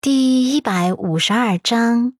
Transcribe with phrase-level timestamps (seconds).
[0.00, 2.14] 第一百五十二章，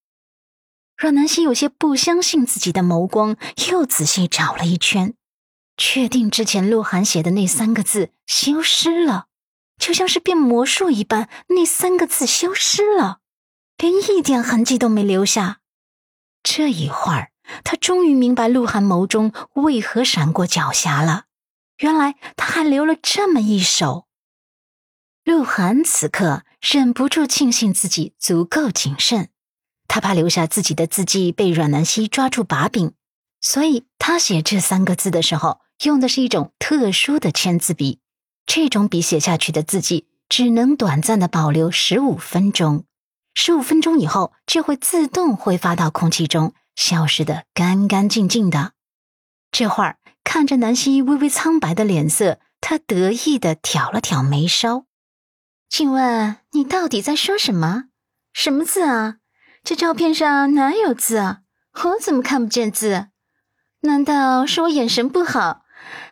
[0.96, 3.36] 阮南希有些不相信自己的眸光，
[3.70, 5.14] 又仔细找了一圈，
[5.76, 9.26] 确定之前鹿晗写的那三个字消失了，
[9.78, 13.20] 就像是变魔术一般，那三个字消失了，
[13.76, 15.60] 连一点痕迹都没留下。
[16.42, 17.30] 这一会儿，
[17.62, 21.26] 他终于明白鹿晗眸中为何闪过狡黠了，
[21.78, 24.08] 原来他还留了这么一手。
[25.22, 29.28] 鹿晗此刻忍不住庆幸自己足够谨慎，
[29.86, 32.92] 他怕留下自己的字迹被阮南希抓住把柄，
[33.40, 38.00] 所以他写这三个字的时候用的是一种特殊的签字笔。
[38.44, 42.84] 这种笔写下去的字迹只能短暂的保留十五分钟，
[43.34, 48.72] 十五分钟以后就会自动挥发到空气中，消失的干干净净的。
[49.52, 54.87] 这会儿看着南希微微苍白的脸色，他得意的挑了挑眉梢。
[55.68, 57.84] 请问你到底在说什么？
[58.32, 59.16] 什么字啊？
[59.62, 61.40] 这照片上哪有字啊？
[61.84, 63.08] 我怎么看不见字？
[63.80, 65.62] 难道是我眼神不好，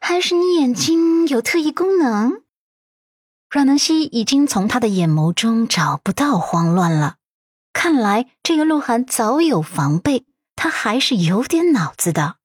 [0.01, 2.43] 还是你眼睛有特异功能？
[3.49, 7.17] 阮南希已经从他的眼眸中找不到慌乱了。
[7.73, 12.37] 看来这个鹿晗早有防备，他还是有点脑子的。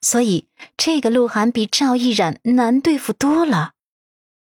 [0.00, 3.72] 所以这个鹿晗比赵毅然难对付多了。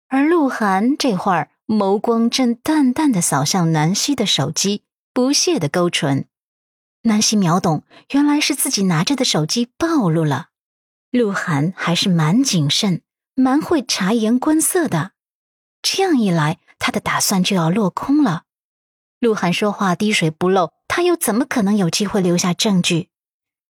[0.08, 1.50] 而鹿晗这会儿。
[1.66, 6.28] 眸光正淡淡的扫向南希的手机，不屑的勾唇。
[7.02, 10.50] 南希秒懂，原来是自己拿着的手机暴露了。
[11.10, 13.02] 鹿晗还是蛮谨慎、
[13.34, 15.10] 蛮会察言观色的，
[15.82, 18.44] 这样一来，他的打算就要落空了。
[19.18, 23.08] 鹿晗说话滴水不漏，他又怎么可能有机会留下证据？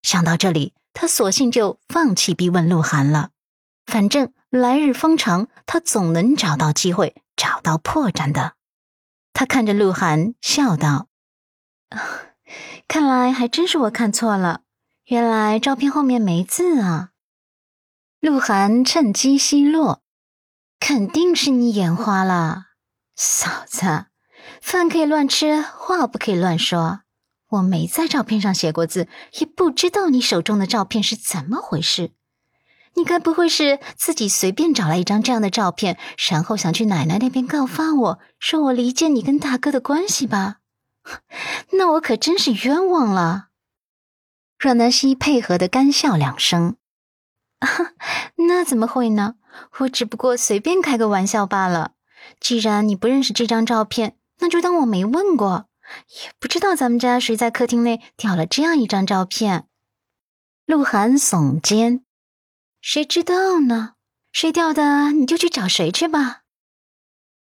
[0.03, 3.31] 想到这里，他索性就放弃逼问鹿晗了。
[3.87, 7.23] 反正来日方长，他总能找到机会。
[7.37, 8.55] 找到破绽的，
[9.35, 11.09] 他看着鹿晗笑道
[12.89, 14.63] ：“看来还真是我看错了，
[15.05, 17.11] 原来照片后面没字啊。”
[18.21, 20.03] 鹿晗趁机奚落
[20.81, 22.69] ：“肯定是你眼花了，
[23.15, 24.07] 嫂子，
[24.63, 27.03] 饭可以乱吃，话不可以乱说。
[27.49, 29.09] 我没在照片上写过字，
[29.41, 32.13] 也不知道你手中的照片是怎么回事。”
[32.97, 35.99] 你该不会是自己随便找来一张这样的照片，
[36.31, 40.57] 然后想去奶奶那边告发我，说我离间你跟大哥的关系吧？
[41.73, 43.49] 那我可真是冤枉了。
[44.59, 46.77] 阮南希配合的干笑两声，
[48.49, 49.35] 那怎么会呢？
[49.81, 51.93] 我只不过随便开个玩笑罢了。
[52.41, 55.67] 既然你不认识这张照片，那就当我没问过。
[56.23, 59.69] 也不知道咱们家谁在客厅内掉了这样一张照片。
[60.65, 62.06] 鹿晗耸肩。
[62.89, 63.95] 谁知道呢？
[64.33, 66.43] 谁掉的，你就去找谁去吧。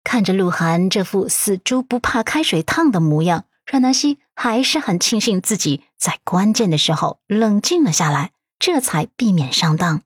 [0.04, 10.02] 看着鹿晗这副死猪不怕开水烫的模样，阮南希还是很庆幸自己在关键的时候冷静了下来，这才避免上当。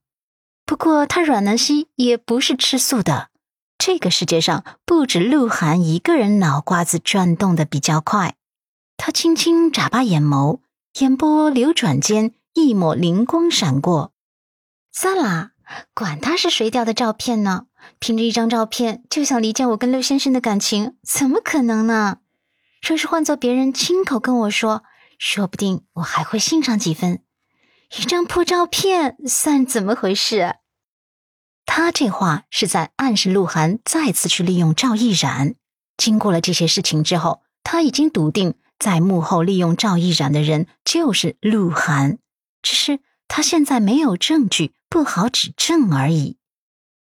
[0.64, 3.30] 不过，他阮南希也不是吃素的。
[3.76, 8.36] 这个世界上不止鹿晗一个人脑瓜子转动的比较快。
[8.96, 10.60] 他轻轻眨巴眼眸，
[11.00, 14.13] 眼波流转间，一抹灵光闪过。
[14.96, 15.50] 算了，
[15.92, 17.66] 管他是谁掉的照片呢？
[17.98, 22.18] 凭着一张照片就想离间我跟陆先生的感情，怎么可能呢？
[22.80, 24.84] 若是换做别人亲口跟我说，
[25.18, 27.24] 说不定我还会信上几分。
[27.98, 30.58] 一张破照片算怎么回事？
[31.66, 35.56] 他这话是在暗示鹿晗再次去利用赵毅然。
[35.96, 42.18] 经过了这些事情之后，他已经笃定在幕后利用赵毅然的人就是鹿晗，
[42.62, 43.00] 只是
[43.34, 44.74] 他现在没有证据。
[44.88, 46.36] 不好指证而已。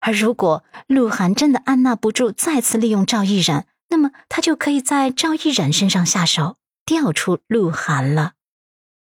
[0.01, 8.35] 而如果鹿晗真的按捺不住，再次利用赵毅然，那么他就可以在赵毅然身上下手，调出鹿晗了。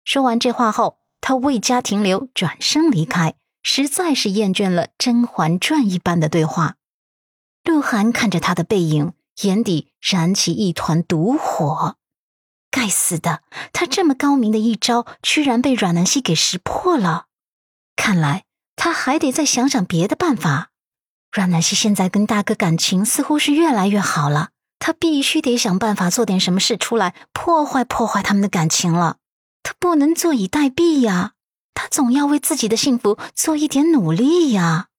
[0.06, 3.34] 说完这话后，他未加停留，转身离开，
[3.64, 6.76] 实在是厌倦了《甄嬛传》一般的对话。
[7.64, 11.96] 鹿晗看着他的背影，眼底燃起一团毒火。
[12.78, 13.42] 该死的，
[13.74, 17.26] 他这么高明的一招，居然被阮南希给识破了。
[17.96, 18.44] 看来。
[18.80, 20.70] 他还得再想想别的办法。
[21.32, 29.18] 阮南希现在跟大哥感情似乎是越来越好了，他必须得想办法做点什么事出来破坏破坏他们的感情了。
[29.64, 31.32] 他不能坐以待毙呀，
[31.74, 34.90] 他总要为自己的幸福做一点努力呀。